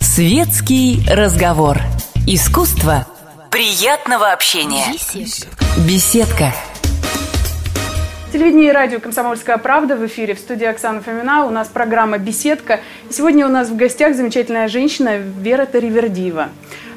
Светский 0.00 1.00
разговор. 1.08 1.78
Искусство 2.26 3.06
приятного 3.50 4.32
общения. 4.32 4.86
Беседка. 5.86 6.52
Телевидение 8.32 8.68
и 8.68 8.72
радио 8.72 9.00
«Комсомольская 9.00 9.58
правда» 9.58 9.96
в 9.96 10.06
эфире. 10.06 10.34
В 10.34 10.38
студии 10.38 10.66
Оксана 10.66 11.00
Фомина. 11.00 11.46
У 11.46 11.50
нас 11.50 11.68
программа 11.68 12.18
«Беседка». 12.18 12.80
сегодня 13.10 13.46
у 13.46 13.50
нас 13.50 13.68
в 13.68 13.76
гостях 13.76 14.16
замечательная 14.16 14.68
женщина 14.68 15.16
Вера 15.18 15.66
Таривердиева. 15.66 16.48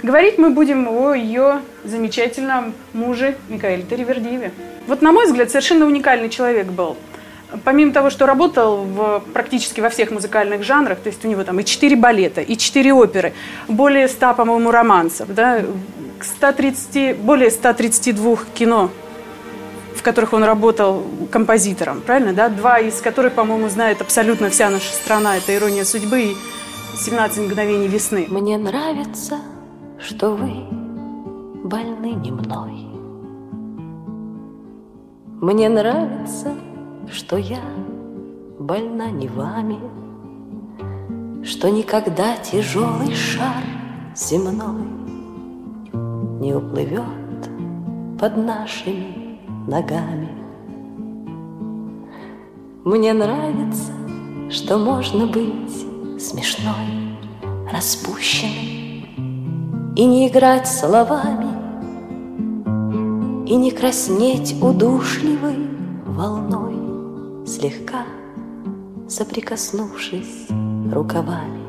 Говорить 0.03 0.37
мы 0.37 0.49
будем 0.49 0.87
о 0.87 1.13
ее 1.13 1.61
замечательном 1.83 2.73
муже 2.93 3.37
Микаэле 3.49 3.83
Таривердиеве. 3.83 4.51
Вот, 4.87 5.01
на 5.01 5.11
мой 5.11 5.27
взгляд, 5.27 5.51
совершенно 5.51 5.85
уникальный 5.85 6.29
человек 6.29 6.67
был. 6.67 6.97
Помимо 7.63 7.91
того, 7.91 8.09
что 8.09 8.25
работал 8.25 8.83
в, 8.83 9.23
практически 9.33 9.81
во 9.81 9.89
всех 9.89 10.11
музыкальных 10.11 10.63
жанрах, 10.63 10.99
то 10.99 11.07
есть 11.07 11.23
у 11.25 11.27
него 11.27 11.43
там 11.43 11.59
и 11.59 11.65
четыре 11.65 11.95
балета, 11.95 12.41
и 12.41 12.57
четыре 12.57 12.93
оперы, 12.93 13.33
более 13.67 14.07
ста, 14.07 14.33
по-моему, 14.33 14.71
романсов, 14.71 15.33
да, 15.33 15.61
130, 16.21 17.17
более 17.17 17.51
132 17.51 18.37
кино 18.53 18.89
в 20.01 20.03
которых 20.03 20.33
он 20.33 20.43
работал 20.43 21.03
композитором, 21.31 22.01
правильно, 22.01 22.33
да? 22.33 22.49
Два 22.49 22.79
из 22.79 23.01
которых, 23.01 23.33
по-моему, 23.33 23.69
знает 23.69 24.01
абсолютно 24.01 24.49
вся 24.49 24.71
наша 24.71 24.91
страна. 24.91 25.37
Это 25.37 25.55
«Ирония 25.55 25.83
судьбы» 25.83 26.21
и 26.21 26.35
«17 26.95 27.45
мгновений 27.45 27.87
весны». 27.87 28.25
Мне 28.27 28.57
нравится, 28.57 29.37
что 29.99 30.31
вы 30.31 30.65
больны 31.63 32.13
не 32.13 32.31
мной. 32.31 32.87
Мне 35.39 35.69
нравится, 35.69 36.55
что 37.09 37.37
я 37.37 37.61
больна 38.59 39.09
не 39.09 39.27
вами, 39.27 39.79
Что 41.43 41.69
никогда 41.69 42.37
тяжелый 42.37 43.13
шар 43.15 43.63
земной 44.15 44.85
Не 46.39 46.53
уплывет 46.53 47.49
под 48.19 48.37
нашими 48.37 49.39
ногами. 49.67 50.29
Мне 52.83 53.13
нравится, 53.13 53.93
что 54.49 54.77
можно 54.77 55.25
быть 55.25 55.85
смешной, 56.19 57.17
распущенной 57.71 59.05
И 59.95 60.05
не 60.05 60.27
играть 60.27 60.67
словами, 60.67 61.49
И 63.47 63.55
не 63.55 63.71
краснеть 63.71 64.55
удушливой 64.61 65.67
волной, 66.05 66.80
Слегка 67.51 68.05
соприкоснувшись 69.09 70.47
рукавами. 70.93 71.67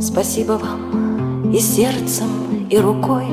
Спасибо 0.00 0.52
вам 0.52 1.52
и 1.52 1.58
сердцем, 1.58 2.66
и 2.70 2.78
рукой 2.78 3.26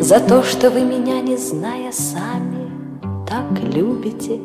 за 0.00 0.18
то, 0.18 0.42
что 0.42 0.70
вы 0.70 0.80
меня, 0.80 1.20
не 1.20 1.36
зная 1.36 1.92
сами, 1.92 2.72
так 3.24 3.46
любите. 3.72 4.40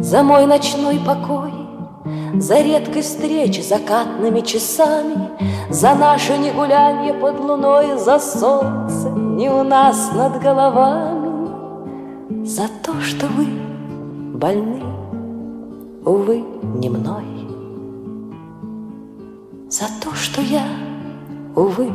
За 0.00 0.22
мой 0.22 0.46
ночной 0.46 1.00
покой, 1.04 1.52
за 2.34 2.60
редкость 2.60 3.08
встреч 3.08 3.60
закатными 3.60 4.40
часами, 4.42 5.30
За 5.70 5.94
наше 5.94 6.38
негулянье 6.38 7.12
под 7.12 7.40
луной, 7.40 7.98
за 7.98 8.18
солнце 8.18 9.10
не 9.10 9.50
у 9.50 9.62
нас 9.62 10.12
над 10.14 10.40
головами, 10.40 11.17
За 12.30 12.68
то, 12.84 13.00
что 13.00 13.26
вы 13.26 13.46
больны, 14.34 14.82
увы, 16.04 16.44
не 16.74 16.90
мной, 16.90 17.24
За 19.70 19.86
то, 20.02 20.14
что 20.14 20.42
я, 20.42 20.66
увы, 21.56 21.90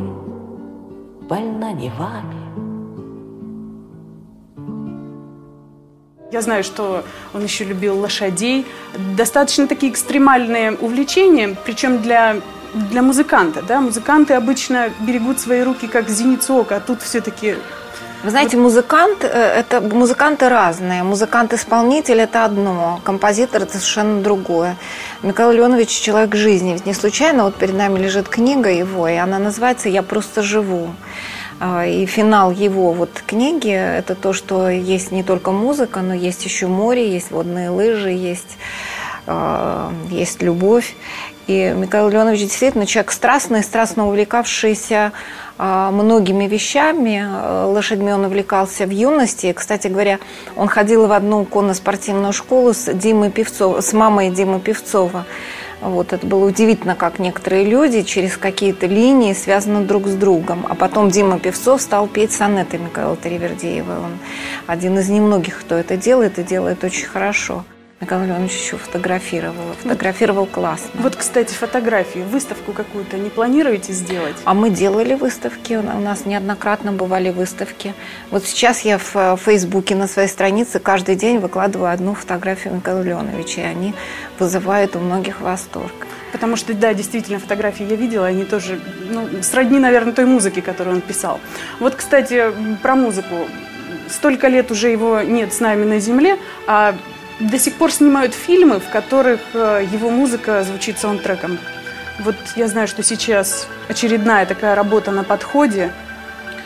больна 1.28 1.72
не 1.72 1.88
вами. 1.90 2.34
Я 6.32 6.40
знаю, 6.40 6.64
что 6.64 7.04
он 7.32 7.44
еще 7.44 7.62
любил 7.64 8.00
лошадей. 8.00 8.66
Достаточно 9.16 9.68
такие 9.68 9.92
экстремальные 9.92 10.72
увлечения, 10.72 11.56
причем 11.64 12.02
для, 12.02 12.40
для 12.74 13.02
музыканта. 13.02 13.62
Да? 13.62 13.80
Музыканты 13.80 14.34
обычно 14.34 14.90
берегут 14.98 15.38
свои 15.38 15.62
руки 15.62 15.86
как 15.86 16.08
зеницу 16.08 16.54
ока, 16.54 16.76
а 16.76 16.80
тут 16.80 17.02
все-таки 17.02 17.54
вы 18.22 18.30
знаете, 18.30 18.56
музыкант 18.56 19.24
э, 19.24 19.28
это 19.28 19.80
музыканты 19.80 20.48
разные. 20.48 21.02
Музыкант-исполнитель 21.02 22.20
это 22.20 22.44
одно, 22.44 23.00
композитор 23.04 23.62
это 23.62 23.72
совершенно 23.72 24.22
другое. 24.22 24.76
Михаил 25.22 25.50
Леонович 25.50 25.88
человек 25.88 26.34
жизни. 26.34 26.72
Ведь 26.72 26.86
не 26.86 26.94
случайно 26.94 27.44
вот 27.44 27.56
перед 27.56 27.74
нами 27.74 27.98
лежит 27.98 28.28
книга 28.28 28.70
его, 28.70 29.08
и 29.08 29.16
она 29.16 29.38
называется 29.38 29.88
«Я 29.88 30.02
просто 30.02 30.42
живу». 30.42 30.94
А, 31.60 31.86
и 31.86 32.04
финал 32.06 32.50
его 32.50 32.92
вот 32.92 33.22
книги– 33.26 33.70
это 33.98 34.14
то, 34.14 34.32
что 34.32 34.68
есть 34.68 35.12
не 35.12 35.22
только 35.22 35.52
музыка, 35.52 36.00
но 36.00 36.14
есть 36.14 36.44
еще 36.44 36.66
море, 36.66 37.12
есть 37.12 37.30
водные 37.30 37.70
лыжи, 37.70 38.10
есть, 38.10 38.58
а, 39.26 39.92
есть 40.10 40.42
любовь. 40.42 40.96
И 41.46 41.74
Михаил 41.76 42.08
Леонович 42.08 42.40
действительно 42.40 42.86
человек 42.86 43.12
страстный, 43.12 43.62
страстно 43.62 44.08
увлекавшийся 44.08 45.12
а, 45.58 45.90
многими 45.90 46.46
вещами. 46.46 47.26
Лошадьми 47.66 48.12
он 48.12 48.24
увлекался 48.24 48.86
в 48.86 48.90
юности. 48.90 49.52
Кстати 49.52 49.88
говоря, 49.88 50.18
он 50.56 50.68
ходил 50.68 51.06
в 51.06 51.12
одну 51.12 51.44
конно-спортивную 51.44 52.32
школу 52.32 52.72
с, 52.72 52.92
Димой 52.92 53.30
Певцов, 53.30 53.84
с 53.84 53.92
мамой 53.92 54.30
Димы 54.30 54.58
Певцова. 54.58 55.26
Вот, 55.84 56.14
это 56.14 56.26
было 56.26 56.46
удивительно, 56.46 56.94
как 56.94 57.18
некоторые 57.18 57.64
люди 57.64 58.02
через 58.02 58.38
какие-то 58.38 58.86
линии 58.86 59.34
связаны 59.34 59.84
друг 59.84 60.06
с 60.06 60.14
другом. 60.14 60.64
А 60.66 60.74
потом 60.74 61.10
Дима 61.10 61.38
Певцов 61.38 61.82
стал 61.82 62.06
петь 62.06 62.32
сонеты 62.32 62.78
Михаила 62.78 63.16
Таривердеева. 63.16 63.92
Он 63.92 64.18
один 64.66 64.98
из 64.98 65.10
немногих, 65.10 65.60
кто 65.60 65.74
это 65.74 65.98
делает, 65.98 66.38
и 66.38 66.42
делает 66.42 66.82
очень 66.84 67.06
хорошо. 67.06 67.64
Николай 68.00 68.26
Леонович 68.26 68.52
еще 68.52 68.76
фотографировал. 68.76 69.72
Фотографировал 69.82 70.46
классно. 70.46 70.90
Вот, 70.94 71.16
кстати, 71.16 71.54
фотографии. 71.54 72.18
Выставку 72.18 72.72
какую-то 72.72 73.16
не 73.16 73.30
планируете 73.30 73.92
сделать? 73.92 74.36
А 74.44 74.52
мы 74.52 74.70
делали 74.70 75.14
выставки. 75.14 75.74
У 75.74 76.00
нас 76.00 76.26
неоднократно 76.26 76.92
бывали 76.92 77.30
выставки. 77.30 77.94
Вот 78.30 78.44
сейчас 78.44 78.80
я 78.80 78.98
в 78.98 79.14
э, 79.14 79.36
Фейсбуке 79.36 79.94
на 79.94 80.08
своей 80.08 80.28
странице 80.28 80.80
каждый 80.80 81.14
день 81.14 81.38
выкладываю 81.38 81.90
одну 81.90 82.14
фотографию 82.14 82.74
Николая 82.74 83.04
Леоновича. 83.04 83.62
И 83.62 83.64
они 83.64 83.94
вызывают 84.38 84.96
у 84.96 84.98
многих 84.98 85.40
восторг. 85.40 85.92
Потому 86.32 86.56
что, 86.56 86.74
да, 86.74 86.94
действительно, 86.94 87.38
фотографии 87.38 87.86
я 87.86 87.94
видела, 87.94 88.26
они 88.26 88.44
тоже, 88.44 88.80
ну, 89.08 89.28
сродни, 89.42 89.78
наверное, 89.78 90.12
той 90.12 90.24
музыке, 90.24 90.62
которую 90.62 90.96
он 90.96 91.00
писал. 91.00 91.38
Вот, 91.78 91.94
кстати, 91.94 92.50
про 92.82 92.96
музыку. 92.96 93.46
Столько 94.08 94.48
лет 94.48 94.72
уже 94.72 94.88
его 94.88 95.22
нет 95.22 95.54
с 95.54 95.60
нами 95.60 95.84
на 95.84 96.00
земле, 96.00 96.36
а 96.66 96.96
до 97.40 97.58
сих 97.58 97.74
пор 97.74 97.92
снимают 97.92 98.34
фильмы, 98.34 98.80
в 98.80 98.88
которых 98.90 99.40
э, 99.54 99.86
его 99.90 100.10
музыка 100.10 100.62
звучит 100.62 100.98
саундтреком. 100.98 101.58
Вот 102.20 102.36
я 102.56 102.68
знаю, 102.68 102.86
что 102.86 103.02
сейчас 103.02 103.66
очередная 103.88 104.46
такая 104.46 104.74
работа 104.74 105.10
на 105.10 105.24
подходе. 105.24 105.90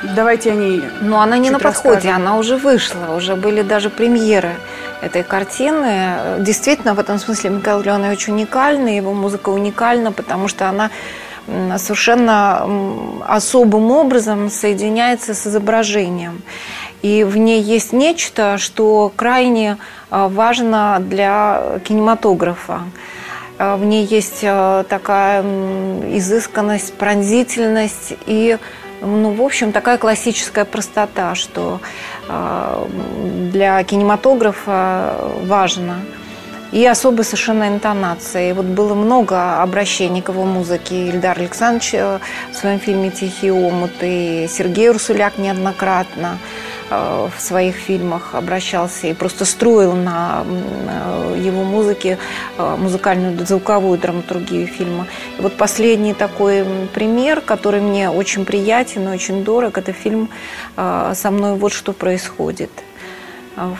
Давайте 0.02 0.52
о 0.52 0.54
ней. 0.54 0.82
Но 1.00 1.20
она 1.20 1.38
не 1.38 1.50
на 1.50 1.58
подходе, 1.58 1.94
расскажем. 1.94 2.16
она 2.16 2.36
уже 2.36 2.56
вышла, 2.56 3.14
уже 3.16 3.34
были 3.34 3.62
даже 3.62 3.90
премьеры 3.90 4.54
этой 5.00 5.22
картины. 5.22 6.38
Действительно, 6.40 6.94
в 6.94 6.98
этом 6.98 7.18
смысле 7.18 7.50
Михаил 7.50 7.80
Леонович 7.80 8.28
уникальный, 8.28 8.96
его 8.96 9.14
музыка 9.14 9.48
уникальна, 9.48 10.12
потому 10.12 10.48
что 10.48 10.68
она 10.68 10.90
совершенно 11.78 12.68
особым 13.26 13.90
образом 13.90 14.50
соединяется 14.50 15.34
с 15.34 15.46
изображением. 15.46 16.42
И 17.00 17.24
в 17.24 17.36
ней 17.36 17.62
есть 17.62 17.92
нечто, 17.92 18.58
что 18.58 19.10
крайне 19.16 19.78
важно 20.10 20.98
для 21.00 21.80
кинематографа. 21.84 22.82
А, 23.58 23.76
в 23.76 23.84
ней 23.84 24.04
есть 24.04 24.40
а, 24.44 24.84
такая 24.84 25.42
изысканность, 26.16 26.94
пронзительность 26.94 28.14
и, 28.26 28.58
ну, 29.00 29.32
в 29.32 29.42
общем, 29.42 29.72
такая 29.72 29.98
классическая 29.98 30.64
простота, 30.64 31.34
что 31.34 31.80
для 33.52 33.82
кинематографа 33.84 35.14
важно– 35.44 35.96
и 36.72 36.84
особой 36.84 37.24
совершенно 37.24 37.68
интонацией. 37.68 38.52
Вот 38.52 38.66
было 38.66 38.94
много 38.94 39.62
обращений 39.62 40.20
к 40.20 40.28
его 40.28 40.44
музыке. 40.44 41.08
Ильдар 41.08 41.38
Александрович 41.38 41.94
э, 41.94 42.18
в 42.52 42.54
своем 42.54 42.78
фильме 42.78 43.10
«Тихий 43.10 43.50
омут» 43.50 43.92
Сергей 44.00 44.90
Урсуляк 44.90 45.38
неоднократно 45.38 46.38
э, 46.38 46.77
в 46.90 47.32
своих 47.38 47.76
фильмах 47.76 48.34
обращался 48.34 49.08
и 49.08 49.14
просто 49.14 49.44
строил 49.44 49.94
на 49.94 50.44
э, 50.46 51.36
его 51.38 51.64
музыке 51.64 52.18
музыкальную 52.58 53.46
звуковую 53.46 53.98
драматургию 53.98 54.66
фильма. 54.66 55.06
И 55.38 55.42
вот 55.42 55.56
последний 55.56 56.14
такой 56.14 56.64
пример, 56.94 57.40
который 57.40 57.80
мне 57.80 58.10
очень 58.10 58.44
приятен 58.44 59.08
и 59.08 59.12
очень 59.12 59.44
дорог, 59.44 59.78
это 59.78 59.92
фильм 59.92 60.28
«Со 60.76 61.30
мной 61.30 61.56
вот 61.56 61.72
что 61.72 61.92
происходит». 61.92 62.70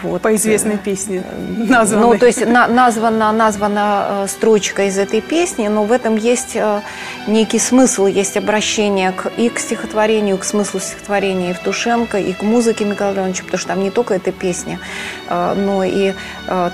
Вот. 0.03 0.23
По 0.23 0.35
известной 0.35 0.77
песне 0.77 1.23
названной. 1.57 2.13
Ну, 2.13 2.19
то 2.19 2.27
есть 2.27 2.45
на, 2.45 2.67
названа, 2.67 3.33
названа 3.33 4.07
э, 4.25 4.27
строчка 4.29 4.85
из 4.85 4.99
этой 4.99 5.21
песни, 5.21 5.69
но 5.69 5.85
в 5.85 5.93
этом 5.93 6.17
есть 6.17 6.57
э, 6.57 6.81
некий 7.27 7.59
смысл, 7.59 8.07
есть 8.07 8.37
обращение 8.37 9.13
к, 9.13 9.31
и 9.37 9.49
к 9.49 9.59
стихотворению, 9.59 10.39
к 10.39 10.45
смыслу 10.45 10.81
стихотворения 10.81 11.51
Евтушенко, 11.51 12.19
и 12.19 12.33
к 12.33 12.43
музыке 12.43 12.85
Михаила 12.85 13.15
Леоновича, 13.15 13.45
потому 13.45 13.59
что 13.59 13.69
там 13.69 13.83
не 13.83 13.91
только 13.91 14.15
эта 14.15 14.33
песня, 14.33 14.81
э, 15.29 15.55
но 15.55 15.85
и 15.85 16.15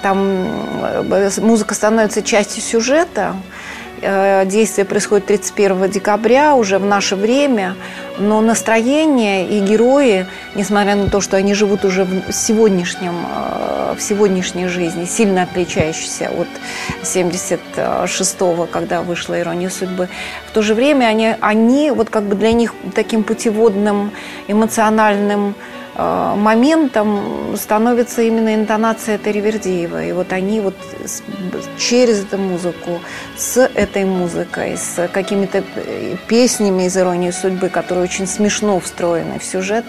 там 0.02 0.46
музыка 1.38 1.74
становится 1.74 2.22
частью 2.22 2.62
сюжета, 2.62 3.34
действие 4.00 4.84
происходит 4.84 5.26
31 5.26 5.90
декабря, 5.90 6.54
уже 6.54 6.78
в 6.78 6.84
наше 6.84 7.16
время– 7.16 7.76
но 8.18 8.40
настроение 8.40 9.48
и 9.48 9.60
герои, 9.60 10.26
несмотря 10.54 10.94
на 10.94 11.10
то, 11.10 11.20
что 11.20 11.36
они 11.36 11.54
живут 11.54 11.84
уже 11.84 12.04
в 12.04 12.32
сегодняшнем, 12.32 13.14
э, 13.26 13.94
в 13.98 14.02
сегодняшней 14.02 14.68
жизни, 14.68 15.04
сильно 15.04 15.42
отличающейся 15.42 16.30
от 16.30 16.48
76-го, 17.02 18.66
когда 18.66 19.02
вышла 19.02 19.40
«Ирония 19.40 19.70
судьбы», 19.70 20.08
в 20.46 20.52
то 20.52 20.62
же 20.62 20.74
время 20.74 21.06
они, 21.06 21.34
они 21.40 21.90
вот 21.90 22.10
как 22.10 22.24
бы 22.24 22.36
для 22.36 22.52
них 22.52 22.74
таким 22.94 23.24
путеводным 23.24 24.12
эмоциональным 24.48 25.54
Э, 25.54 25.83
моментом 25.96 27.56
становится 27.56 28.22
именно 28.22 28.54
интонация 28.54 29.18
Теревердиева. 29.18 30.04
И 30.04 30.12
вот 30.12 30.32
они 30.32 30.60
вот 30.60 30.74
через 31.78 32.24
эту 32.24 32.38
музыку, 32.38 33.00
с 33.36 33.60
этой 33.60 34.04
музыкой, 34.04 34.76
с 34.76 35.08
какими-то 35.08 35.62
э, 35.76 36.16
песнями 36.26 36.84
из 36.84 36.96
«Иронии 36.96 37.30
судьбы», 37.30 37.68
которые 37.68 38.04
очень 38.04 38.26
смешно 38.26 38.80
встроены 38.80 39.38
в 39.38 39.44
сюжет, 39.44 39.84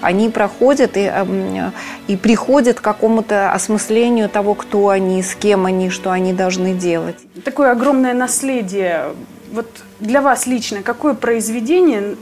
они 0.00 0.28
проходят 0.30 0.96
и, 0.96 1.00
эм, 1.02 1.72
и 2.06 2.16
приходят 2.16 2.80
к 2.80 2.82
какому-то 2.82 3.52
осмыслению 3.52 4.28
того, 4.28 4.54
кто 4.54 4.88
они, 4.88 5.22
с 5.22 5.34
кем 5.34 5.66
они, 5.66 5.90
что 5.90 6.10
они 6.10 6.32
должны 6.32 6.74
делать. 6.74 7.16
Такое 7.44 7.72
огромное 7.72 8.14
наследие 8.14 9.12
вот 9.52 9.66
для 9.98 10.22
вас 10.22 10.46
лично 10.46 10.82
какое 10.82 11.14
произведение 11.14 12.16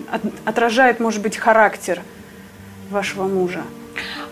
отражает, 0.44 0.98
может 0.98 1.22
быть, 1.22 1.36
характер 1.36 2.00
вашего 2.90 3.24
мужа? 3.24 3.62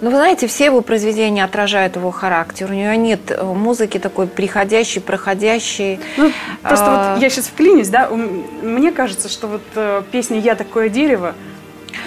Ну, 0.01 0.11
вы 0.11 0.17
знаете, 0.17 0.47
все 0.47 0.67
его 0.67 0.81
произведения 0.81 1.43
отражают 1.45 1.97
его 1.97 2.11
характер. 2.11 2.71
У 2.71 2.75
него 2.75 2.93
нет 2.95 3.31
э, 3.31 3.43
музыки 3.43 3.99
такой 3.99 4.27
приходящей, 4.27 5.01
проходящей. 5.01 6.01
Ну, 6.17 6.31
просто 6.63 6.87
а... 6.87 7.15
вот 7.15 7.23
я 7.23 7.31
сейчас 7.31 7.47
вклинюсь, 7.47 7.89
да, 7.89 8.09
мне 8.09 8.93
кажется, 8.93 9.29
что 9.29 9.49
вот 9.49 9.63
э, 9.75 10.03
песня 10.13 10.39
«Я 10.39 10.55
такое 10.55 10.89
дерево», 10.89 11.35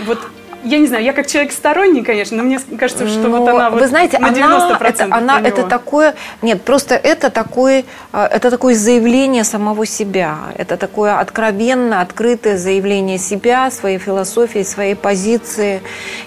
вот 0.06 0.20
я 0.64 0.80
не 0.80 0.88
знаю, 0.88 1.04
я 1.04 1.14
как 1.14 1.28
человек 1.28 1.52
сторонний, 1.52 2.04
конечно, 2.04 2.38
но 2.38 2.44
мне 2.44 2.60
кажется, 2.78 3.08
что 3.08 3.28
но, 3.28 3.38
вот 3.38 3.48
она 3.48 3.70
вы 3.70 3.80
вот 3.80 3.90
знаете, 3.90 4.20
на 4.20 4.30
90% 4.30 4.80
она, 4.80 4.88
это, 4.90 5.16
она 5.16 5.40
это 5.40 5.64
такое, 5.64 6.16
нет, 6.42 6.62
просто 6.62 6.96
это 6.96 7.30
такое, 7.30 7.86
а, 8.12 8.28
это 8.28 8.52
такое 8.52 8.76
заявление 8.76 9.44
самого 9.44 9.86
себя, 9.86 10.38
это 10.58 10.78
такое 10.78 11.20
откровенно, 11.20 12.02
открытое 12.02 12.58
заявление 12.58 13.18
себя, 13.18 13.72
своей 13.72 13.98
философии, 13.98 14.64
своей 14.64 14.96
позиции. 14.96 15.82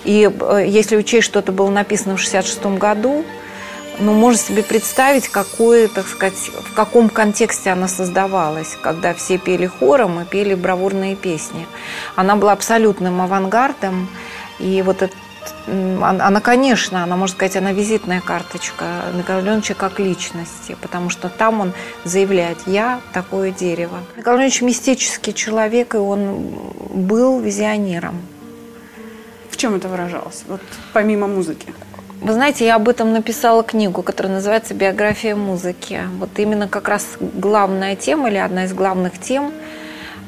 И 0.04 0.30
э, 0.30 0.64
если 0.66 0.96
учесть, 0.96 1.26
что 1.26 1.40
это 1.40 1.52
было 1.52 1.70
написано 1.70 2.16
в 2.16 2.20
66 2.20 2.64
году, 2.78 3.24
ну, 4.02 4.12
можно 4.12 4.38
себе 4.38 4.62
представить, 4.62 5.28
какое, 5.28 5.88
так 5.88 6.06
сказать, 6.06 6.50
в 6.70 6.74
каком 6.74 7.08
контексте 7.08 7.70
она 7.70 7.88
создавалась, 7.88 8.76
когда 8.80 9.14
все 9.14 9.38
пели 9.38 9.66
хором 9.66 10.20
и 10.20 10.24
пели 10.24 10.54
бравурные 10.54 11.16
песни. 11.16 11.66
Она 12.16 12.36
была 12.36 12.52
абсолютным 12.52 13.20
авангардом, 13.20 14.08
и 14.58 14.82
вот 14.82 15.02
это 15.02 15.14
она, 15.66 16.40
конечно, 16.40 17.02
она, 17.02 17.16
можно 17.16 17.36
сказать, 17.36 17.56
она 17.56 17.72
визитная 17.72 18.20
карточка 18.20 18.84
Леоновича 19.28 19.74
как 19.74 19.98
личности, 19.98 20.76
потому 20.80 21.10
что 21.10 21.28
там 21.28 21.60
он 21.60 21.72
заявляет 22.04 22.58
«я 22.66 23.00
такое 23.12 23.50
дерево». 23.50 23.98
Леонович 24.16 24.62
мистический 24.62 25.32
человек, 25.32 25.94
и 25.94 25.98
он 25.98 26.50
был 26.90 27.40
визионером. 27.40 28.22
В 29.50 29.56
чем 29.56 29.74
это 29.74 29.88
выражалось, 29.88 30.44
вот 30.48 30.60
помимо 30.92 31.26
музыки? 31.26 31.72
Вы 32.22 32.34
знаете, 32.34 32.64
я 32.64 32.76
об 32.76 32.88
этом 32.88 33.12
написала 33.12 33.64
книгу, 33.64 34.02
которая 34.02 34.34
называется 34.34 34.74
«Биография 34.74 35.34
музыки». 35.34 36.02
Вот 36.18 36.30
именно 36.36 36.68
как 36.68 36.88
раз 36.88 37.04
главная 37.20 37.96
тема 37.96 38.30
или 38.30 38.36
одна 38.36 38.64
из 38.64 38.72
главных 38.72 39.18
тем, 39.18 39.52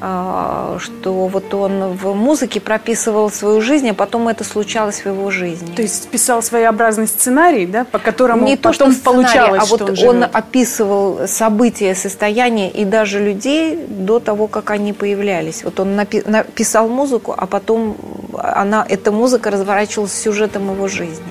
а, 0.01 0.75
что 0.81 1.27
вот 1.27 1.53
он 1.53 1.93
в 1.93 2.13
музыке 2.13 2.59
прописывал 2.59 3.29
свою 3.29 3.61
жизнь, 3.61 3.89
а 3.89 3.93
потом 3.93 4.27
это 4.27 4.43
случалось 4.43 4.99
в 5.01 5.05
его 5.05 5.31
жизни. 5.31 5.73
То 5.73 5.81
есть 5.81 6.09
писал 6.09 6.43
своеобразный 6.43 7.07
сценарий, 7.07 7.65
да, 7.65 7.85
по 7.85 7.99
которому 7.99 8.45
Не 8.45 8.57
потом 8.57 8.89
то, 8.89 8.93
что 8.93 9.03
получалось, 9.03 9.61
а 9.63 9.65
вот 9.65 9.81
он, 9.81 9.97
он 10.07 10.23
описывал 10.23 11.29
события, 11.29 11.95
состояния 11.95 12.69
и 12.69 12.83
даже 12.83 13.23
людей 13.23 13.79
до 13.87 14.19
того, 14.19 14.47
как 14.47 14.71
они 14.71 14.91
появлялись. 14.91 15.63
Вот 15.63 15.79
он 15.79 15.97
напи- 15.97 16.29
написал 16.29 16.89
музыку, 16.89 17.33
а 17.37 17.45
потом 17.45 17.95
она, 18.37 18.85
эта 18.87 19.13
музыка 19.13 19.49
разворачивалась 19.49 20.13
сюжетом 20.13 20.69
его 20.71 20.89
жизни. 20.89 21.23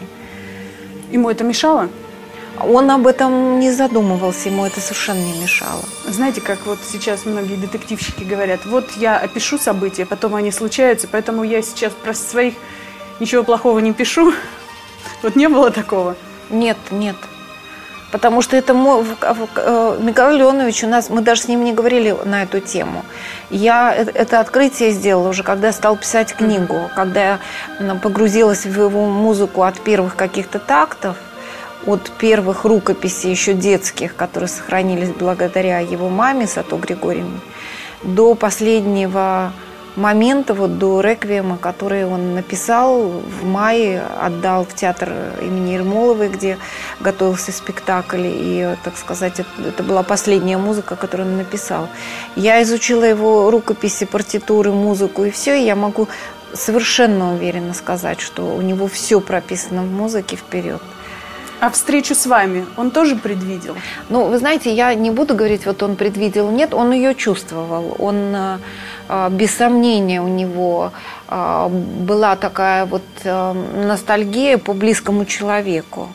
Ему 1.11 1.31
это 1.31 1.45
мешало? 1.45 1.89
Он 2.61 2.91
об 2.91 3.07
этом 3.07 3.59
не 3.59 3.73
задумывался, 3.73 4.49
ему 4.49 4.65
это 4.65 4.81
совершенно 4.81 5.19
не 5.19 5.41
мешало. 5.41 5.83
Знаете, 6.07 6.41
как 6.41 6.67
вот 6.67 6.79
сейчас 6.87 7.25
многие 7.27 7.57
детективщики 7.57 8.23
говорят, 8.23 8.65
вот 8.65 8.93
я 8.97 9.19
опишу 9.19 9.59
события, 9.59 10.07
потом 10.07 10.37
они 10.37 10.53
случаются, 10.53 11.09
поэтому 11.11 11.43
я 11.43 11.63
сейчас 11.63 11.93
про 11.93 12.15
своих 12.15 12.55
ничего 13.21 13.43
плохого 13.43 13.79
не 13.81 13.93
пишу. 13.93 14.33
Вот 15.23 15.37
не 15.37 15.49
было 15.49 15.71
такого? 15.71 16.17
Нет, 16.51 16.77
нет. 16.91 17.17
Потому 18.15 18.43
что 18.43 18.57
это 18.57 18.75
э, 18.75 19.99
Михаил 20.01 20.37
Леонович 20.37 20.85
у 20.85 20.87
нас, 20.87 21.11
мы 21.11 21.21
даже 21.21 21.41
с 21.41 21.49
ним 21.49 21.65
не 21.65 21.73
говорили 21.73 22.15
на 22.25 22.45
эту 22.45 22.61
тему. 22.61 23.05
Я 23.51 23.93
э, 23.93 24.07
это 24.15 24.39
открытие 24.39 24.93
сделала 24.93 25.31
уже, 25.31 25.43
когда 25.43 25.67
я 25.67 25.73
стала 25.73 25.97
писать 25.97 26.33
книгу, 26.33 26.89
когда 26.95 27.41
я 27.81 27.95
погрузилась 28.01 28.67
в 28.67 28.81
его 28.81 29.07
музыку 29.07 29.65
от 29.65 29.81
первых 29.81 30.15
каких-то 30.15 30.61
тактов, 30.61 31.17
от 31.87 32.09
первых 32.13 32.65
рукописей 32.65 33.33
еще 33.33 33.53
детских, 33.53 34.15
которые 34.15 34.47
сохранились 34.47 35.11
благодаря 35.11 35.81
его 35.81 36.09
маме 36.09 36.47
Сато 36.47 36.77
Григорьевне, 36.77 37.41
до 38.05 38.37
последнего 38.37 39.53
момента, 39.97 40.55
вот 40.55 40.79
до 40.79 41.01
реквиема, 41.01 41.57
который 41.57 42.05
он 42.05 42.35
написал 42.35 43.09
в 43.09 43.45
мае, 43.45 44.03
отдал 44.21 44.65
в 44.65 44.75
театр 44.75 45.13
имени 45.41 45.73
Ермоловой, 45.73 46.29
где 46.29 46.59
готовился 47.01 47.53
спектакль, 47.53 48.27
и, 48.27 48.77
так 48.83 48.97
сказать, 48.97 49.41
это, 49.41 49.69
это 49.69 49.83
была 49.83 50.03
последняя 50.03 50.59
музыка, 50.59 50.97
которую 50.97 51.31
он 51.31 51.37
написал. 51.37 51.89
Я 52.37 52.63
изучила 52.63 53.05
его 53.05 53.51
рукописи, 53.51 54.05
партитуры, 54.05 54.73
музыку, 54.73 55.25
и 55.25 55.31
все, 55.31 55.55
и 55.61 55.65
я 55.65 55.77
могу 55.77 56.09
совершенно 56.53 57.35
уверенно 57.35 57.75
сказать, 57.75 58.21
что 58.21 58.55
у 58.55 58.63
него 58.63 58.87
все 58.89 59.21
прописано 59.21 59.83
в 59.83 59.91
музыке 59.91 60.37
вперед. 60.37 60.81
А 61.61 61.71
встречу 61.71 62.15
с 62.15 62.27
вами 62.27 62.67
он 62.77 62.91
тоже 62.91 63.17
предвидел? 63.17 63.77
Ну, 64.11 64.27
вы 64.27 64.39
знаете, 64.39 64.75
я 64.75 64.95
не 64.95 65.11
буду 65.11 65.35
говорить, 65.35 65.65
вот 65.65 65.83
он 65.83 65.97
предвидел, 65.97 66.51
нет, 66.51 66.75
он 66.75 66.93
ее 66.93 67.15
чувствовал. 67.15 67.97
Он, 67.99 68.17
э, 68.35 68.59
без 69.31 69.55
сомнения, 69.55 70.23
у 70.23 70.29
него 70.29 70.93
э, 71.29 71.69
была 71.69 72.37
такая 72.37 72.87
вот 72.87 73.03
ностальгия 73.25 74.59
по 74.59 74.73
близкому 74.73 75.25
человеку. 75.25 76.09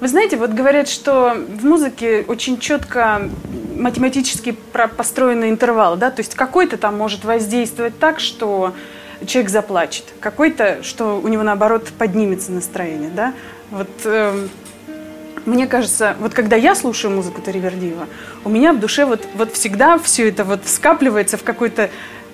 Вы 0.00 0.08
знаете, 0.08 0.38
вот 0.38 0.50
говорят, 0.50 0.88
что 0.88 1.34
в 1.34 1.64
музыке 1.64 2.24
очень 2.26 2.58
четко 2.58 3.28
математически 3.76 4.56
построенный 4.96 5.50
интервал, 5.50 5.96
да, 5.96 6.10
то 6.10 6.20
есть 6.20 6.34
какой-то 6.34 6.78
там 6.78 6.96
может 6.96 7.24
воздействовать 7.24 7.98
так, 7.98 8.18
что 8.18 8.74
человек 9.26 9.50
заплачет, 9.50 10.04
какой-то, 10.20 10.82
что 10.82 11.20
у 11.20 11.28
него 11.28 11.42
наоборот 11.42 11.88
поднимется 11.98 12.50
настроение, 12.50 13.10
да. 13.10 13.34
Вот 13.70 13.90
э, 14.04 14.48
мне 15.46 15.66
кажется, 15.66 16.16
вот 16.20 16.34
когда 16.34 16.56
я 16.56 16.74
слушаю 16.74 17.14
музыку 17.14 17.40
Таривердиева, 17.40 18.06
у 18.44 18.48
меня 18.48 18.72
в 18.72 18.80
душе 18.80 19.04
вот, 19.04 19.26
вот 19.34 19.52
всегда 19.52 19.98
все 19.98 20.28
это 20.28 20.44
вот 20.44 20.66
скапливается 20.66 21.36
в 21.36 21.42
какой-то 21.42 21.90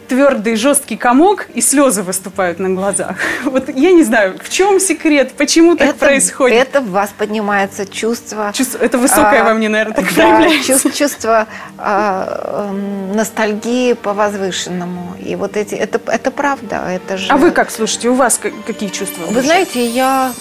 твердый, 0.06 0.56
жесткий 0.56 0.96
комок, 0.96 1.48
и 1.54 1.60
слезы 1.60 2.02
выступают 2.02 2.58
на 2.58 2.70
глазах. 2.70 3.16
Вот 3.44 3.68
я 3.68 3.92
не 3.92 4.02
знаю, 4.02 4.38
в 4.42 4.48
чем 4.48 4.80
секрет, 4.80 5.32
почему 5.36 5.76
так 5.76 5.90
это, 5.90 5.98
происходит. 5.98 6.58
Это 6.58 6.80
в 6.80 6.90
вас 6.90 7.10
поднимается 7.16 7.86
чувство... 7.86 8.52
чувство 8.54 8.78
это 8.78 8.98
высокое 8.98 9.42
а, 9.42 9.44
во 9.44 9.54
мне, 9.54 9.68
наверное, 9.68 9.94
так 9.94 10.06
да, 10.14 10.36
проявляется. 10.36 10.72
Чувство, 10.72 10.90
чувство 10.90 11.46
а, 11.78 12.70
э, 12.70 13.14
ностальгии 13.14 13.94
по 13.94 14.12
возвышенному. 14.12 15.16
И 15.24 15.36
вот 15.36 15.56
эти... 15.56 15.74
Это, 15.74 16.00
это 16.10 16.30
правда, 16.30 16.82
это 16.88 17.16
же... 17.16 17.32
А 17.32 17.36
вы 17.36 17.50
как 17.50 17.70
слушаете? 17.70 18.08
У 18.08 18.14
вас 18.14 18.40
какие 18.66 18.88
чувства? 18.90 19.26
Вы 19.30 19.42
знаете, 19.42 19.86
я 19.86 20.32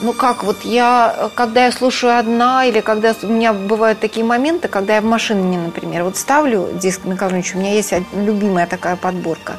ну 0.00 0.12
как, 0.12 0.44
вот 0.44 0.64
я, 0.64 1.30
когда 1.34 1.66
я 1.66 1.72
слушаю 1.72 2.18
одна, 2.18 2.64
или 2.64 2.80
когда 2.80 3.14
у 3.22 3.26
меня 3.26 3.52
бывают 3.52 4.00
такие 4.00 4.24
моменты, 4.24 4.68
когда 4.68 4.94
я 4.94 5.00
в 5.00 5.04
машине, 5.04 5.58
например, 5.58 6.04
вот 6.04 6.16
ставлю 6.16 6.68
диск 6.74 7.04
Михайлович, 7.04 7.54
у 7.54 7.58
меня 7.58 7.74
есть 7.74 7.92
любимая 8.14 8.66
такая 8.66 8.96
подборка, 8.96 9.56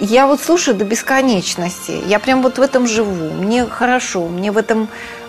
я 0.00 0.26
вот 0.26 0.40
слушаю 0.40 0.76
до 0.76 0.84
бесконечности, 0.84 2.02
я 2.06 2.18
прям 2.18 2.42
вот 2.42 2.58
в 2.58 2.62
этом 2.62 2.86
живу, 2.86 3.30
мне 3.30 3.64
хорошо, 3.66 4.26
мне 4.26 4.52
в 4.52 4.56
этом 4.56 4.88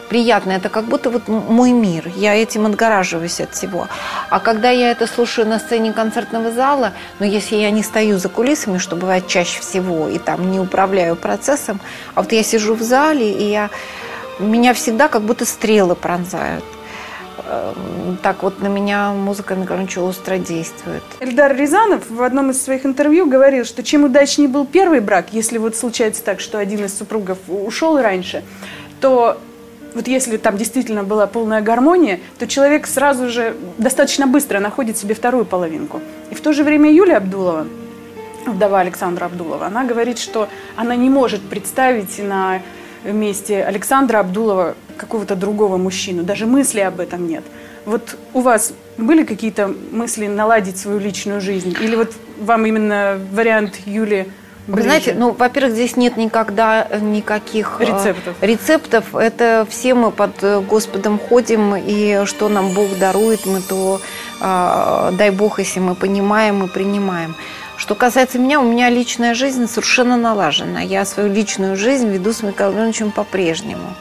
приятно, 0.09 0.51
это 0.51 0.69
как 0.69 0.85
будто 0.85 1.09
вот 1.09 1.27
мой 1.27 1.71
мир, 1.71 2.11
я 2.15 2.35
этим 2.35 2.65
отгораживаюсь 2.65 3.39
от 3.39 3.53
всего. 3.53 3.87
А 4.29 4.39
когда 4.39 4.69
я 4.71 4.91
это 4.91 5.07
слушаю 5.07 5.47
на 5.47 5.59
сцене 5.59 5.93
концертного 5.93 6.51
зала, 6.51 6.93
но 7.19 7.25
ну, 7.25 7.31
если 7.31 7.55
я 7.55 7.71
не 7.71 7.83
стою 7.83 8.17
за 8.17 8.27
кулисами, 8.27 8.79
что 8.79 8.95
бывает 8.95 9.27
чаще 9.27 9.61
всего, 9.61 10.09
и 10.09 10.17
там 10.17 10.51
не 10.51 10.59
управляю 10.59 11.15
процессом, 11.15 11.79
а 12.15 12.23
вот 12.23 12.31
я 12.31 12.43
сижу 12.43 12.73
в 12.73 12.81
зале, 12.81 13.31
и 13.31 13.49
я, 13.49 13.69
меня 14.39 14.73
всегда 14.73 15.07
как 15.07 15.21
будто 15.21 15.45
стрелы 15.45 15.95
пронзают 15.95 16.65
эм, 17.45 18.17
так 18.23 18.43
вот 18.43 18.61
на 18.61 18.67
меня 18.67 19.11
музыка 19.11 19.55
Микеланджело 19.55 20.07
остро 20.07 20.37
действует. 20.37 21.03
Эльдар 21.19 21.55
Рязанов 21.55 22.09
в 22.09 22.23
одном 22.23 22.49
из 22.49 22.61
своих 22.61 22.85
интервью 22.85 23.27
говорил, 23.27 23.63
что 23.63 23.83
чем 23.83 24.05
удачнее 24.05 24.47
был 24.47 24.65
первый 24.65 25.01
брак, 25.01 25.27
если 25.31 25.59
вот 25.59 25.75
случается 25.75 26.23
так, 26.23 26.39
что 26.39 26.57
один 26.57 26.85
из 26.85 26.97
супругов 26.97 27.37
ушел 27.47 28.01
раньше, 28.01 28.43
то 29.01 29.39
вот 29.93 30.07
если 30.07 30.37
там 30.37 30.57
действительно 30.57 31.03
была 31.03 31.27
полная 31.27 31.61
гармония, 31.61 32.19
то 32.37 32.47
человек 32.47 32.87
сразу 32.87 33.29
же 33.29 33.55
достаточно 33.77 34.27
быстро 34.27 34.59
находит 34.59 34.97
себе 34.97 35.15
вторую 35.15 35.45
половинку. 35.45 36.01
И 36.31 36.35
в 36.35 36.41
то 36.41 36.53
же 36.53 36.63
время 36.63 36.91
Юлия 36.91 37.17
Абдулова, 37.17 37.67
вдова 38.45 38.79
Александра 38.79 39.25
Абдулова, 39.25 39.65
она 39.65 39.83
говорит, 39.83 40.19
что 40.19 40.47
она 40.75 40.95
не 40.95 41.09
может 41.09 41.41
представить 41.41 42.19
на 42.19 42.61
месте 43.03 43.63
Александра 43.63 44.19
Абдулова 44.19 44.75
какого-то 44.97 45.35
другого 45.35 45.77
мужчину. 45.77 46.23
Даже 46.23 46.45
мысли 46.45 46.81
об 46.81 46.99
этом 46.99 47.27
нет. 47.27 47.43
Вот 47.85 48.17
у 48.33 48.41
вас 48.41 48.73
были 48.97 49.23
какие-то 49.23 49.73
мысли 49.91 50.27
наладить 50.27 50.77
свою 50.77 50.99
личную 50.99 51.41
жизнь? 51.41 51.75
Или 51.81 51.95
вот 51.95 52.13
вам 52.39 52.65
именно 52.65 53.19
вариант 53.31 53.79
Юли 53.85 54.27
вы 54.67 54.83
знаете, 54.83 55.15
ну, 55.15 55.31
во-первых, 55.31 55.73
здесь 55.73 55.97
нет 55.97 56.15
никогда 56.15 56.87
никаких 57.01 57.77
э, 57.79 57.85
рецептов. 57.85 58.35
рецептов. 58.41 59.15
Это 59.15 59.65
все 59.67 59.95
мы 59.95 60.11
под 60.11 60.43
э, 60.43 60.59
Господом 60.61 61.17
ходим, 61.17 61.75
и 61.75 62.25
что 62.25 62.49
нам 62.49 62.73
Бог 62.73 62.97
дарует, 62.99 63.45
мы 63.45 63.61
то, 63.61 63.99
э, 64.39 65.11
дай 65.13 65.31
Бог, 65.31 65.59
если 65.59 65.79
мы 65.79 65.95
понимаем 65.95 66.63
и 66.63 66.67
принимаем. 66.67 67.35
Что 67.77 67.95
касается 67.95 68.37
меня, 68.37 68.59
у 68.59 68.63
меня 68.63 68.89
личная 68.89 69.33
жизнь 69.33 69.65
совершенно 69.67 70.17
налажена. 70.17 70.81
Я 70.81 71.05
свою 71.05 71.33
личную 71.33 71.75
жизнь 71.77 72.09
веду 72.09 72.33
с 72.33 72.43
Михаилом 72.43 72.75
Ивановичем 72.75 73.11
по-прежнему. 73.11 73.95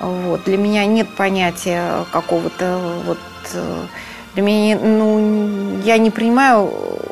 Вот. 0.00 0.44
Для 0.44 0.58
меня 0.58 0.84
нет 0.86 1.08
понятия 1.16 2.04
какого-то 2.10 2.78
вот... 3.06 3.18
Э, 3.54 3.86
для 4.34 4.42
меня, 4.42 4.78
ну, 4.78 5.80
я 5.82 5.96
не 5.96 6.10
принимаю 6.10 6.68
а, 6.70 7.05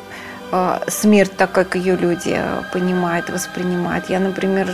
смерть 0.87 1.35
так, 1.37 1.51
как 1.51 1.75
ее 1.75 1.95
люди 1.95 2.35
а, 2.37 2.63
понимают, 2.71 3.29
воспринимают. 3.29 4.09
Я, 4.09 4.19
например, 4.19 4.69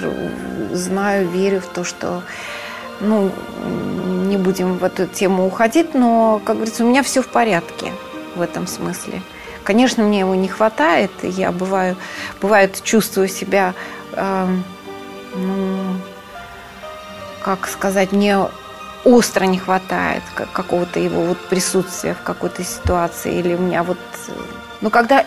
знаю, 0.74 1.28
верю 1.28 1.62
в 1.62 1.68
то, 1.68 1.84
что 1.84 2.24
ну, 3.00 3.32
не 4.28 4.38
будем 4.38 4.78
в 4.78 4.84
эту 4.84 5.08
тему 5.08 5.46
уходить, 5.46 5.94
но, 5.94 6.42
как 6.46 6.56
говорится, 6.58 6.84
у 6.84 6.88
меня 6.88 7.04
все 7.04 7.22
в 7.22 7.28
порядке 7.28 7.92
в 8.36 8.42
этом 8.42 8.68
смысле. 8.68 9.22
Конечно, 9.64 10.04
мне 10.04 10.20
его 10.20 10.36
не 10.36 10.48
хватает, 10.48 11.12
я 11.22 11.52
бываю, 11.52 11.96
бывает 12.42 12.82
чувствую 12.84 13.28
себя, 13.28 13.74
э, 14.14 14.48
ну, 15.36 15.96
как 17.44 17.68
сказать, 17.68 18.12
мне 18.12 18.38
остро 19.04 19.46
не 19.46 19.58
хватает 19.58 20.24
какого-то 20.54 21.00
его 21.00 21.24
вот 21.24 21.38
присутствия 21.50 22.14
в 22.14 22.24
какой-то 22.24 22.64
ситуации, 22.64 23.40
или 23.40 23.56
у 23.56 23.60
меня 23.60 23.84
вот 23.84 23.98
но 24.82 24.90
когда, 24.90 25.24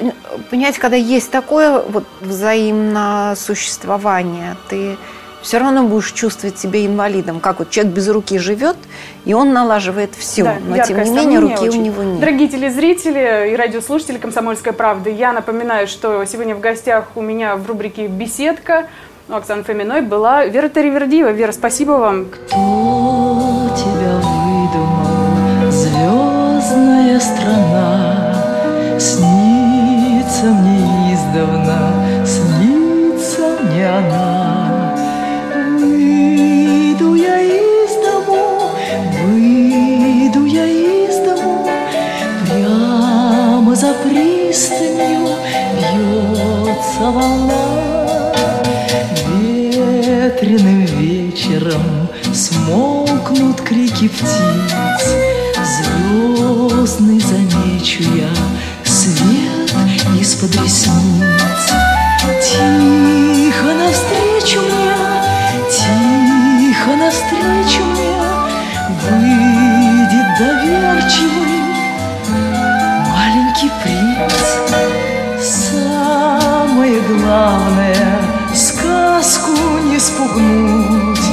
понимаете, 0.50 0.80
когда 0.80 0.96
есть 0.96 1.30
такое 1.30 1.80
вот 1.80 2.04
взаимное 2.20 3.36
существование, 3.36 4.56
ты 4.68 4.96
все 5.44 5.58
равно 5.58 5.84
будешь 5.84 6.10
чувствовать 6.12 6.58
себя 6.58 6.84
инвалидом. 6.84 7.38
Как 7.38 7.58
вот 7.58 7.70
человек 7.70 7.94
без 7.94 8.08
руки 8.08 8.38
живет, 8.38 8.76
и 9.24 9.34
он 9.34 9.52
налаживает 9.52 10.14
все. 10.16 10.42
Да, 10.42 10.56
но 10.66 10.82
тем 10.82 11.02
не 11.02 11.10
менее 11.10 11.38
руки 11.38 11.68
очень. 11.68 11.80
у 11.80 11.84
него 11.84 12.02
нет. 12.02 12.20
Дорогие 12.20 12.48
телезрители 12.48 13.50
и 13.52 13.56
радиослушатели 13.56 14.18
«Комсомольской 14.18 14.72
правды», 14.72 15.10
я 15.10 15.32
напоминаю, 15.32 15.86
что 15.86 16.24
сегодня 16.24 16.56
в 16.56 16.60
гостях 16.60 17.08
у 17.14 17.20
меня 17.20 17.56
в 17.56 17.66
рубрике 17.66 18.06
«Беседка» 18.06 18.88
у 19.28 19.34
Оксаны 19.34 19.62
Фоминой 19.62 20.02
была 20.02 20.44
Вера 20.46 20.68
Таривердиева. 20.68 21.30
Вера, 21.30 21.52
спасибо 21.52 21.92
вам. 21.92 22.26
Кто 22.26 23.70
тебя 23.76 24.16
выдумал, 24.22 25.70
звездная 25.70 27.20
страна? 27.20 28.34
Снится 30.44 30.60
мне 30.60 31.14
издавна, 31.14 32.26
снится 32.26 33.62
мне 33.62 33.88
она. 33.88 34.94
Выйду 35.80 37.14
я 37.14 37.40
из 37.40 37.94
дому, 38.04 38.70
выйду 39.22 40.44
я 40.44 40.66
из 40.66 41.16
дому, 41.24 41.66
Прямо 42.44 43.74
за 43.74 43.94
пристанью 43.94 45.30
бьется 45.78 47.10
волна. 47.10 48.34
Ветреным 49.40 50.84
вечером 50.84 52.10
смолкнут 52.34 53.62
крики 53.62 54.08
птиц, 54.08 55.08
Звездный 55.64 57.20
замечу 57.20 58.02
я 58.14 58.28
свет 58.84 59.43
из-под 60.24 60.56
ресниц. 60.56 61.72
Тихо 62.42 63.74
навстречу 63.74 64.60
мне, 64.62 64.94
тихо 65.70 66.96
навстречу 66.96 67.84
мне 67.84 68.14
Выйдет 69.02 70.28
доверчивый 70.38 71.60
маленький 73.12 73.70
принц. 73.82 74.46
Самое 75.42 77.00
главное— 77.02 78.18
сказку 78.54 79.52
не 79.90 79.98
спугнуть, 79.98 81.28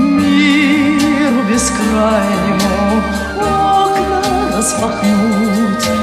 Миру 0.00 1.44
бескрайнему 1.48 3.02
окна 3.38 4.56
распахнуть. 4.56 6.01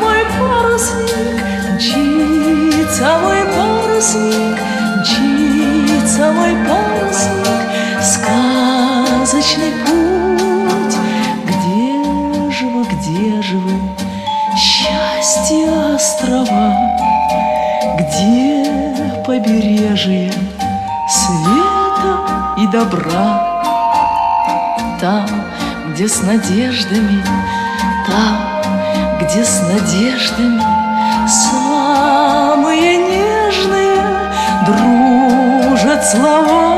Мой 0.00 0.24
парусник, 0.38 1.42
мчится 1.74 3.18
мой 3.22 3.42
парусник, 3.56 4.58
мчится 5.00 6.32
мой 6.32 6.54
парусник, 6.66 7.60
сказочный 8.02 9.72
путь. 9.84 10.96
Где 11.44 12.50
же 12.50 12.66
вы, 12.66 12.84
где 12.84 13.42
же 13.42 13.56
вы, 13.58 13.72
счастье 14.56 15.68
острова, 15.94 16.74
где 17.98 18.94
побережье 19.26 20.32
света 21.08 22.12
и 22.58 22.66
добра? 22.68 23.52
Там, 25.00 25.26
где 25.92 26.08
с 26.08 26.22
надеждами, 26.22 27.22
там, 28.06 28.55
где 29.36 29.44
с 29.44 29.60
надеждами 29.60 30.62
самые 31.28 32.96
нежные 32.96 34.00
дружат 34.64 36.02
слова. 36.08 36.75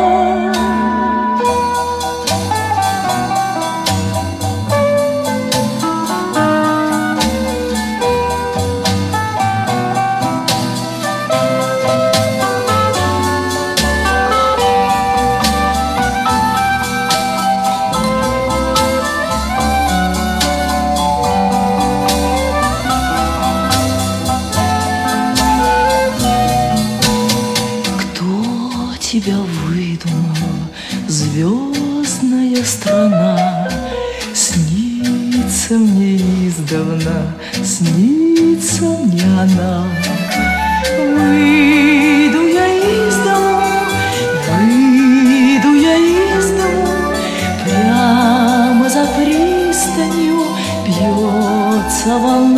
Снится 35.68 35.84
мне 35.92 36.16
издавна, 36.48 37.34
снится 37.62 38.84
мне 38.84 39.22
она. 39.38 39.84
Выйду 40.96 42.46
я 42.46 42.68
из 42.68 43.16
дома, 43.16 43.84
выйду 44.48 45.74
я 45.74 45.96
из 45.96 46.46
дома, 46.52 47.12
Прямо 47.66 48.88
за 48.88 49.06
пристанью 49.18 50.40
бьется 50.86 52.16
волна. 52.16 52.57